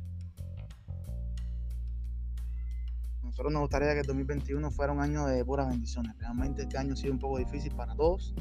Nosotros 3.21 3.53
nos 3.53 3.61
gustaría 3.61 3.93
que 3.93 3.99
el 3.99 4.07
2021 4.07 4.71
fuera 4.71 4.91
un 4.91 5.01
año 5.01 5.27
de 5.27 5.45
puras 5.45 5.69
bendiciones. 5.69 6.17
Realmente 6.17 6.63
este 6.63 6.79
año 6.79 6.93
ha 6.93 6.97
sido 6.97 7.13
un 7.13 7.19
poco 7.19 7.37
difícil 7.37 7.75
para 7.75 7.95
todos, 7.95 8.33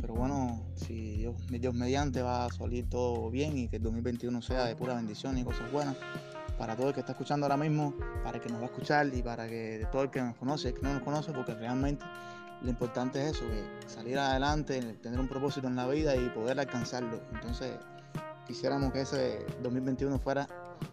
pero 0.00 0.14
bueno, 0.14 0.64
si 0.76 1.18
Dios, 1.18 1.36
Dios 1.50 1.74
mediante 1.74 2.22
va 2.22 2.46
a 2.46 2.50
salir 2.50 2.88
todo 2.88 3.30
bien 3.30 3.58
y 3.58 3.68
que 3.68 3.76
el 3.76 3.82
2021 3.82 4.40
sea 4.40 4.64
de 4.64 4.76
pura 4.76 4.94
bendición 4.94 5.36
y 5.36 5.44
cosas 5.44 5.70
buenas 5.70 5.96
para 6.58 6.76
todo 6.76 6.88
el 6.88 6.94
que 6.94 7.00
está 7.00 7.12
escuchando 7.12 7.46
ahora 7.46 7.56
mismo, 7.56 7.94
para 8.22 8.36
el 8.38 8.42
que 8.42 8.48
nos 8.48 8.58
va 8.60 8.64
a 8.64 8.66
escuchar 8.66 9.06
y 9.12 9.22
para 9.22 9.46
que 9.48 9.86
todo 9.90 10.02
el 10.02 10.10
que 10.10 10.20
nos 10.22 10.36
conoce, 10.36 10.68
el 10.68 10.74
que 10.74 10.82
no 10.82 10.92
nos 10.94 11.02
conoce, 11.02 11.32
porque 11.32 11.54
realmente 11.54 12.04
lo 12.62 12.70
importante 12.70 13.20
es 13.28 13.36
eso, 13.36 13.44
que 13.46 13.88
salir 13.88 14.18
adelante, 14.18 14.80
tener 15.02 15.18
un 15.20 15.28
propósito 15.28 15.66
en 15.68 15.76
la 15.76 15.86
vida 15.86 16.14
y 16.16 16.28
poder 16.30 16.58
alcanzarlo. 16.60 17.20
Entonces, 17.32 17.72
quisiéramos 18.46 18.92
que 18.92 19.00
ese 19.02 19.44
2021 19.62 20.18
fuera 20.18 20.46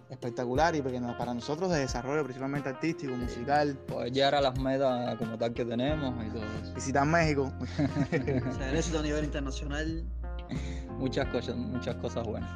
espectacular 0.10 0.75
y 0.75 0.82
porque 0.82 1.00
no- 1.00 1.18
para 1.18 1.34
nosotros 1.34 1.70
de 1.72 1.80
desarrollo 1.80 2.24
principalmente 2.24 2.68
artístico, 2.70 3.13
musical, 3.15 3.75
Poder 3.88 4.12
llegar 4.12 4.36
a 4.36 4.41
las 4.41 4.60
metas 4.60 5.15
como 5.18 5.38
tal 5.38 5.53
que 5.53 5.63
tenemos 5.65 6.13
y 6.25 6.30
todo 6.30 6.44
eso. 6.63 6.74
visitar 6.74 7.06
México. 7.06 7.51
O 8.50 8.53
sea, 8.58 8.70
el 8.70 8.77
éxito 8.77 9.00
a 9.00 9.03
nivel 9.03 9.24
internacional. 9.25 10.03
Muchas 10.98 11.27
cosas, 11.27 11.56
muchas 11.56 11.96
cosas 11.96 12.25
buenas. 12.27 12.50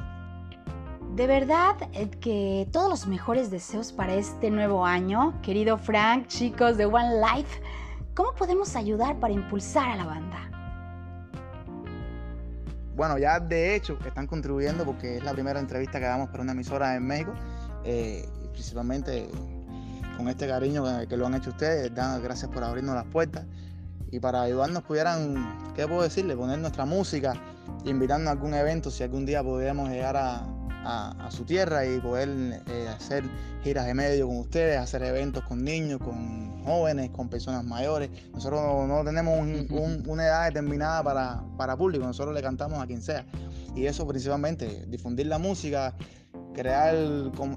De 1.16 1.26
verdad 1.26 1.76
eh, 1.94 2.10
que 2.20 2.68
todos 2.72 2.90
los 2.90 3.06
mejores 3.06 3.50
deseos 3.50 3.90
para 3.90 4.12
este 4.12 4.50
nuevo 4.50 4.84
año, 4.84 5.40
querido 5.40 5.78
Frank, 5.78 6.26
chicos 6.26 6.76
de 6.76 6.84
One 6.84 7.22
Life. 7.22 7.62
¿Cómo 8.14 8.34
podemos 8.34 8.76
ayudar 8.76 9.18
para 9.18 9.32
impulsar 9.32 9.88
a 9.92 9.96
la 9.96 10.04
banda? 10.04 10.36
Bueno, 12.94 13.16
ya 13.16 13.40
de 13.40 13.74
hecho 13.74 13.98
están 14.06 14.26
contribuyendo 14.26 14.84
porque 14.84 15.16
es 15.16 15.24
la 15.24 15.32
primera 15.32 15.58
entrevista 15.58 15.98
que 15.98 16.04
damos 16.04 16.28
para 16.28 16.42
una 16.42 16.52
emisora 16.52 16.94
en 16.94 17.06
México, 17.06 17.32
eh, 17.84 18.28
principalmente 18.52 19.26
con 20.18 20.28
este 20.28 20.46
cariño 20.46 20.84
que 21.08 21.16
lo 21.16 21.24
han 21.24 21.34
hecho 21.34 21.48
ustedes, 21.48 21.94
dan 21.94 22.22
gracias 22.22 22.50
por 22.50 22.62
abrirnos 22.62 22.94
las 22.94 23.06
puertas 23.06 23.46
y 24.10 24.20
para 24.20 24.42
ayudarnos 24.42 24.82
pudieran, 24.82 25.72
¿qué 25.74 25.88
puedo 25.88 26.02
decirle? 26.02 26.36
Poner 26.36 26.58
nuestra 26.58 26.84
música, 26.84 27.32
invitarnos 27.86 28.28
a 28.28 28.32
algún 28.32 28.52
evento 28.52 28.90
si 28.90 29.02
algún 29.02 29.24
día 29.24 29.42
pudiéramos 29.42 29.88
llegar 29.88 30.18
a, 30.18 30.46
a- 30.86 31.26
a 31.26 31.30
su 31.30 31.44
tierra 31.44 31.84
y 31.84 31.98
poder 32.00 32.28
eh, 32.68 32.88
hacer 32.88 33.24
giras 33.62 33.86
de 33.86 33.94
medio 33.94 34.28
con 34.28 34.38
ustedes, 34.38 34.78
hacer 34.78 35.02
eventos 35.02 35.42
con 35.44 35.64
niños, 35.64 35.98
con 36.00 36.62
jóvenes, 36.64 37.10
con 37.10 37.28
personas 37.28 37.64
mayores. 37.64 38.10
Nosotros 38.32 38.60
no, 38.62 38.86
no 38.86 39.04
tenemos 39.04 39.38
un- 39.38 39.66
un- 39.70 40.04
una 40.08 40.24
edad 40.26 40.44
determinada 40.46 41.02
para, 41.02 41.42
para 41.56 41.76
público, 41.76 42.04
nosotros 42.04 42.34
le 42.34 42.42
cantamos 42.42 42.82
a 42.82 42.86
quien 42.86 43.02
sea. 43.02 43.24
Y 43.74 43.86
eso 43.86 44.06
principalmente, 44.06 44.86
difundir 44.86 45.26
la 45.26 45.38
música, 45.38 45.94
crear 46.54 46.94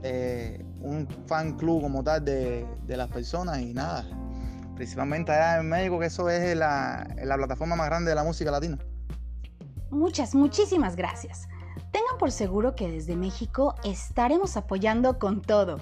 eh, 0.03 0.65
un 0.81 1.07
fan 1.27 1.55
club 1.57 1.81
como 1.81 2.03
tal 2.03 2.25
de, 2.25 2.65
de 2.86 2.98
las 2.98 3.09
personas 3.09 3.59
y 3.62 3.74
nada. 3.74 4.03
Principalmente 4.75 5.31
allá 5.31 5.59
en 5.59 5.67
México, 5.69 6.00
que 6.00 6.05
eso 6.07 6.29
es 6.29 6.55
la, 6.55 7.07
la 7.24 7.36
plataforma 7.38 7.75
más 7.75 7.88
grande 7.88 8.09
de 8.09 8.15
la 8.15 8.24
música 8.24 8.50
latina. 8.51 8.77
Muchas, 9.91 10.36
muchísimas 10.36 10.95
gracias. 10.95 11.48
Tengan 11.91 12.17
por 12.19 12.31
seguro 12.31 12.75
que 12.75 12.89
desde 12.89 13.15
México 13.15 13.75
estaremos 13.83 14.57
apoyando 14.57 15.19
con 15.19 15.41
todo. 15.41 15.77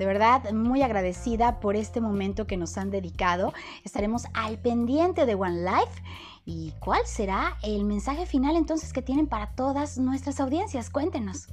De 0.00 0.06
verdad, 0.06 0.50
muy 0.52 0.80
agradecida 0.80 1.60
por 1.60 1.76
este 1.76 2.00
momento 2.00 2.46
que 2.46 2.56
nos 2.56 2.78
han 2.78 2.90
dedicado. 2.90 3.52
Estaremos 3.84 4.24
al 4.32 4.58
pendiente 4.58 5.26
de 5.26 5.34
One 5.34 5.62
Life. 5.62 6.02
¿Y 6.46 6.72
cuál 6.80 7.02
será 7.04 7.58
el 7.62 7.84
mensaje 7.84 8.24
final 8.24 8.56
entonces 8.56 8.94
que 8.94 9.02
tienen 9.02 9.26
para 9.26 9.54
todas 9.54 9.98
nuestras 9.98 10.40
audiencias? 10.40 10.88
Cuéntenos. 10.88 11.48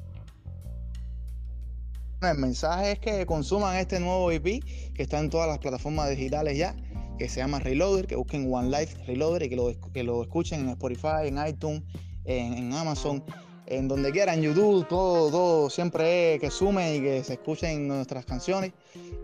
El 2.22 2.38
mensaje 2.38 2.94
es 2.94 3.00
que 3.00 3.26
consuman 3.26 3.76
este 3.76 4.00
nuevo 4.00 4.32
EP 4.32 4.64
que 4.96 5.04
está 5.04 5.20
en 5.20 5.30
todas 5.30 5.50
las 5.50 5.60
plataformas 5.60 6.10
digitales 6.10 6.58
ya, 6.58 6.74
que 7.20 7.28
se 7.28 7.42
llama 7.42 7.60
Reloader, 7.60 8.08
que 8.08 8.16
busquen 8.16 8.52
One 8.52 8.70
Life 8.70 8.98
Reloader 9.06 9.44
y 9.44 9.50
que 9.50 10.04
lo, 10.04 10.22
escuchen 10.22 10.62
en 10.62 10.70
Spotify, 10.70 11.26
en 11.26 11.46
iTunes, 11.46 11.84
en 12.24 12.74
Amazon, 12.74 13.24
en 13.68 13.88
donde 13.88 14.12
quieran, 14.12 14.42
YouTube, 14.42 14.88
todo, 14.88 15.30
todo, 15.30 15.70
siempre 15.70 16.36
es 16.36 16.40
que 16.40 16.50
sumen 16.50 16.96
y 16.96 17.02
que 17.02 17.24
se 17.24 17.34
escuchen 17.34 17.88
nuestras 17.88 18.26
canciones. 18.26 18.72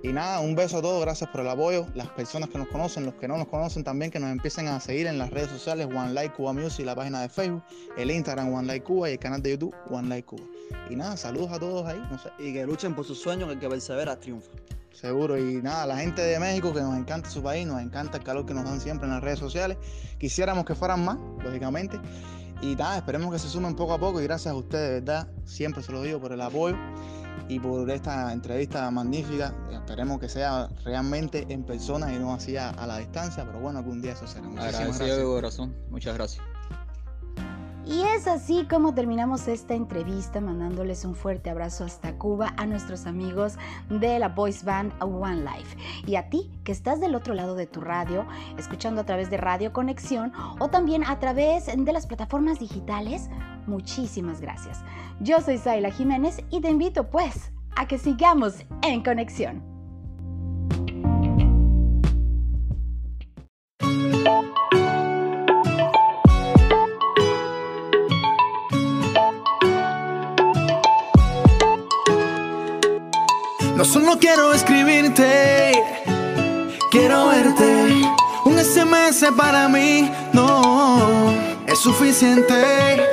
Y 0.04 0.10
nada, 0.10 0.42
un 0.42 0.54
beso 0.54 0.78
a 0.78 0.82
todos, 0.82 1.02
gracias 1.02 1.30
por 1.30 1.42
el 1.42 1.50
apoyo, 1.50 1.88
las 1.96 2.10
personas 2.10 2.50
que 2.50 2.58
nos 2.58 2.68
conocen, 2.68 3.06
los 3.06 3.16
que 3.16 3.28
no 3.28 3.38
nos 3.38 3.48
conocen 3.48 3.84
también, 3.84 4.12
que 4.12 4.20
nos 4.20 4.32
empiecen 4.32 4.68
a 4.68 4.80
seguir 4.82 5.08
en 5.08 5.18
las 5.18 5.30
redes 5.30 5.50
sociales, 5.50 5.88
One 5.88 6.14
Life 6.14 6.34
Cuba 6.36 6.52
Music, 6.52 6.86
la 6.86 6.96
página 6.96 7.22
de 7.22 7.30
Facebook, 7.30 7.64
el 7.98 8.12
Instagram 8.12 8.54
One 8.54 8.68
Life 8.68 8.84
Cuba 8.84 9.10
y 9.10 9.14
el 9.14 9.20
canal 9.20 9.42
de 9.42 9.52
YouTube 9.52 9.74
One 9.90 10.10
Life 10.10 10.24
Cuba. 10.24 10.44
Y 10.90 10.96
nada, 10.96 11.16
saludos 11.16 11.52
a 11.52 11.60
todos 11.60 11.88
ahí, 11.88 12.02
no 12.12 12.20
sé, 12.20 12.30
Y 12.40 12.52
que 12.52 12.66
luchen 12.66 12.94
por 12.94 13.06
sus 13.06 13.20
sueños, 13.20 13.48
que 13.48 13.54
el 13.54 13.60
que 13.60 13.70
persevera 13.70 14.20
triunfa. 14.20 14.52
Seguro, 14.92 15.40
y 15.40 15.62
nada, 15.62 15.88
la 15.88 15.98
gente 15.98 16.22
de 16.22 16.40
México 16.40 16.72
que 16.72 16.82
nos 16.82 16.96
encanta 16.96 17.30
su 17.30 17.42
país, 17.42 17.66
nos 17.66 17.82
encanta 17.82 18.18
el 18.18 18.24
calor 18.24 18.46
que 18.46 18.54
nos 18.54 18.66
dan 18.66 18.80
siempre 18.80 19.08
en 19.08 19.14
las 19.14 19.24
redes 19.24 19.40
sociales. 19.40 19.78
Quisiéramos 20.20 20.66
que 20.66 20.76
fueran 20.76 21.04
más, 21.04 21.18
lógicamente. 21.44 22.00
Y 22.62 22.76
nada, 22.76 22.98
esperemos 22.98 23.32
que 23.34 23.40
se 23.40 23.50
sumen 23.50 23.76
poco 23.76 23.94
a 23.94 24.00
poco 24.00 24.22
y 24.22 24.24
gracias 24.24 24.54
a 24.54 24.56
ustedes, 24.58 24.88
de 24.90 25.00
verdad, 25.02 25.28
siempre 25.46 25.84
se 25.84 25.92
lo 25.92 26.02
digo 26.02 26.20
por 26.22 26.32
el 26.32 26.42
apoyo 26.42 26.78
y 27.50 27.60
por 27.60 27.90
esta 27.90 28.32
entrevista 28.32 28.90
magnífica. 28.90 29.54
Esperemos 29.72 30.20
que 30.20 30.30
sea 30.30 30.70
realmente 30.86 31.46
en 31.50 31.64
persona 31.66 32.14
y 32.14 32.20
no 32.20 32.34
así 32.34 32.56
a, 32.56 32.70
a 32.70 32.88
la 32.88 33.00
distancia, 33.00 33.46
pero 33.46 33.60
bueno, 33.60 33.80
algún 33.80 34.02
día 34.02 34.14
eso 34.14 34.26
será. 34.28 34.48
Muchísimas 34.48 34.76
Agradecido 34.76 35.06
de 35.06 35.10
gracias. 35.16 35.28
corazón. 35.28 35.76
Muchas 35.90 36.14
gracias. 36.16 36.53
Y 37.86 38.02
es 38.02 38.28
así 38.28 38.66
como 38.70 38.94
terminamos 38.94 39.50
esta 39.50 39.74
entrevista 39.74 40.40
mandándoles 40.40 41.04
un 41.04 41.16
fuerte 41.16 41.50
abrazo 41.50 41.84
hasta 41.84 42.18
Cuba 42.18 42.54
a 42.56 42.66
nuestros 42.66 43.06
amigos 43.06 43.58
de 43.90 44.20
la 44.20 44.30
voice 44.30 44.66
band 44.66 44.94
One 45.02 45.44
Life. 45.44 45.76
Y 46.08 46.16
a 46.16 46.30
ti 46.30 46.50
que 46.64 46.72
estás 46.72 47.02
del 47.02 47.14
otro 47.14 47.34
lado 47.34 47.56
de 47.56 47.68
tu 47.68 47.82
radio, 47.82 48.26
escuchando 48.58 49.02
a 49.02 49.06
través 49.06 49.30
de 49.30 49.38
Radio 49.38 49.74
Conexión 49.74 50.32
o 50.60 50.70
también 50.70 51.04
a 51.04 51.20
través 51.20 51.66
de 51.66 51.94
las 51.94 52.08
plataformas 52.08 52.60
digitales, 52.60 53.30
muchísimas 53.68 54.40
gracias. 54.40 54.80
Yo 55.20 55.42
soy 55.42 55.58
Zayla 55.58 55.92
Jiménez 55.92 56.42
y 56.52 56.62
te 56.62 56.70
invito 56.70 57.10
pues 57.10 57.52
a 57.76 57.86
que 57.86 57.98
sigamos 57.98 58.64
en 58.82 59.04
conexión. 59.04 59.73
No 73.84 73.90
solo 73.90 74.18
quiero 74.18 74.54
escribirte, 74.54 75.74
quiero 76.90 77.28
verte. 77.28 78.02
Un 78.46 78.58
SMS 78.58 79.26
para 79.36 79.68
mí 79.68 80.10
no 80.32 81.34
es 81.68 81.80
suficiente. 81.80 83.06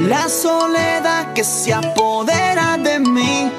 La 0.00 0.28
soledad 0.28 1.32
que 1.32 1.42
se 1.42 1.72
apodera 1.72 2.76
de 2.76 2.98
mí 2.98 3.50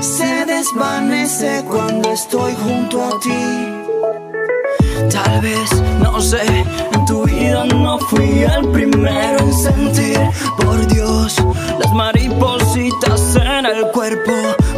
se 0.00 0.46
desvanece 0.46 1.62
cuando 1.68 2.10
estoy 2.12 2.54
junto 2.64 3.04
a 3.04 3.20
ti. 3.20 3.73
Tal 5.10 5.40
vez, 5.40 5.70
no 6.00 6.20
sé, 6.20 6.44
en 6.92 7.04
tu 7.06 7.24
vida 7.24 7.64
no 7.64 7.98
fui 7.98 8.42
el 8.42 8.68
primero 8.68 9.38
en 9.38 9.52
sentir, 9.52 10.18
por 10.56 10.86
Dios, 10.86 11.36
las 11.78 11.92
maripositas 11.92 13.36
en 13.36 13.66
el 13.66 13.90
cuerpo. 13.92 14.32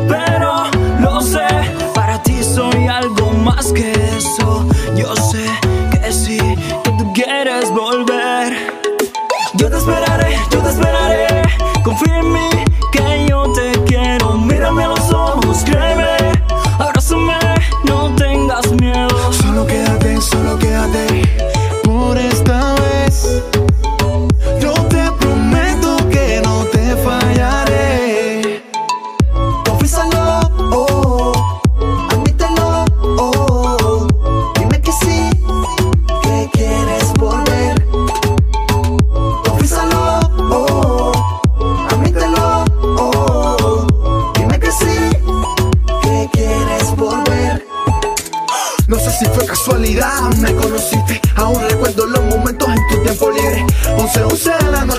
Pero 0.09 0.65
lo 1.01 1.21
sé, 1.21 1.47
para 1.95 2.23
ti 2.23 2.43
soy 2.43 2.87
algo 2.87 3.33
más 3.33 3.73
que 3.73 3.93
eso. 4.17 4.67
Yo 4.97 5.15
sé 5.17 5.47
que 5.91 6.13
sí, 6.13 6.39
que 6.39 6.91
tú 6.99 7.13
quieres 7.13 7.71
volver. 7.71 8.57
Yo 9.55 9.71
te 9.71 9.77
esperaré, 9.77 10.39
yo 10.51 10.59
te 10.61 10.69
esperaré. 10.69 11.43
Confía 11.83 12.19
en 12.19 12.33
mí, 12.33 12.49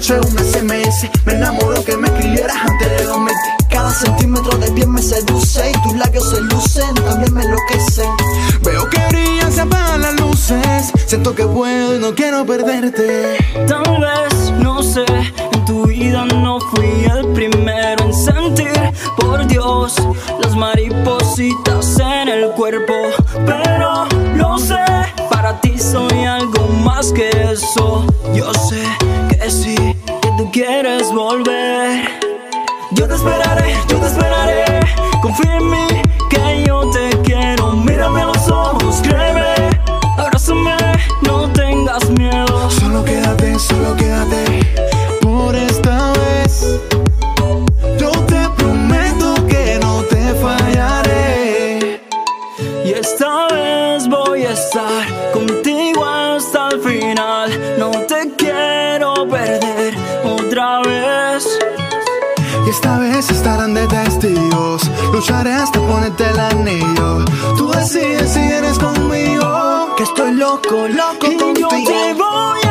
noche, 0.07 0.19
un 0.27 0.37
SMS. 0.37 1.09
Me 1.25 1.33
enamoró 1.33 1.83
que 1.83 1.97
me 1.97 2.07
escribieras 2.07 2.57
antes 2.57 2.89
de 2.89 3.03
dormirte. 3.03 3.39
Cada 3.69 3.91
centímetro 3.91 4.57
de 4.57 4.71
piel 4.71 4.87
me 4.89 5.01
seduce 5.01 5.69
y 5.69 5.81
tus 5.83 5.95
labios 5.97 6.29
se 6.29 6.41
lucen, 6.41 6.95
también 6.95 7.33
me 7.33 7.41
enloquecen. 7.41 8.09
Veo 8.63 8.89
que 8.89 8.99
brillan, 9.09 9.51
se 9.51 9.61
apagan 9.61 10.01
las 10.01 10.19
luces. 10.19 10.91
Siento 11.05 11.35
que 11.35 11.45
puedo 11.45 11.95
y 11.95 11.99
no 11.99 12.15
quiero 12.15 12.45
perderte. 12.45 13.37
Volver. 31.05 32.09
Yo 32.91 33.07
te 33.07 33.13
esperaré, 33.13 33.75
yo 33.87 33.99
te 33.99 34.07
esperaré. 34.07 34.79
Confía 35.21 35.57
en 35.57 35.69
mí, 35.69 35.87
hasta 65.57 65.79
ponerte 65.79 66.23
el 66.29 66.39
anillo. 66.39 67.25
Tú 67.57 67.71
decides 67.71 68.31
si 68.31 68.39
eres 68.39 68.77
conmigo. 68.79 69.95
Que 69.97 70.03
estoy 70.03 70.33
loco, 70.33 70.87
loco 70.87 71.31
y 71.31 71.37
contigo. 71.37 71.69
yo 71.69 71.83
te 71.85 72.13
voy 72.13 72.66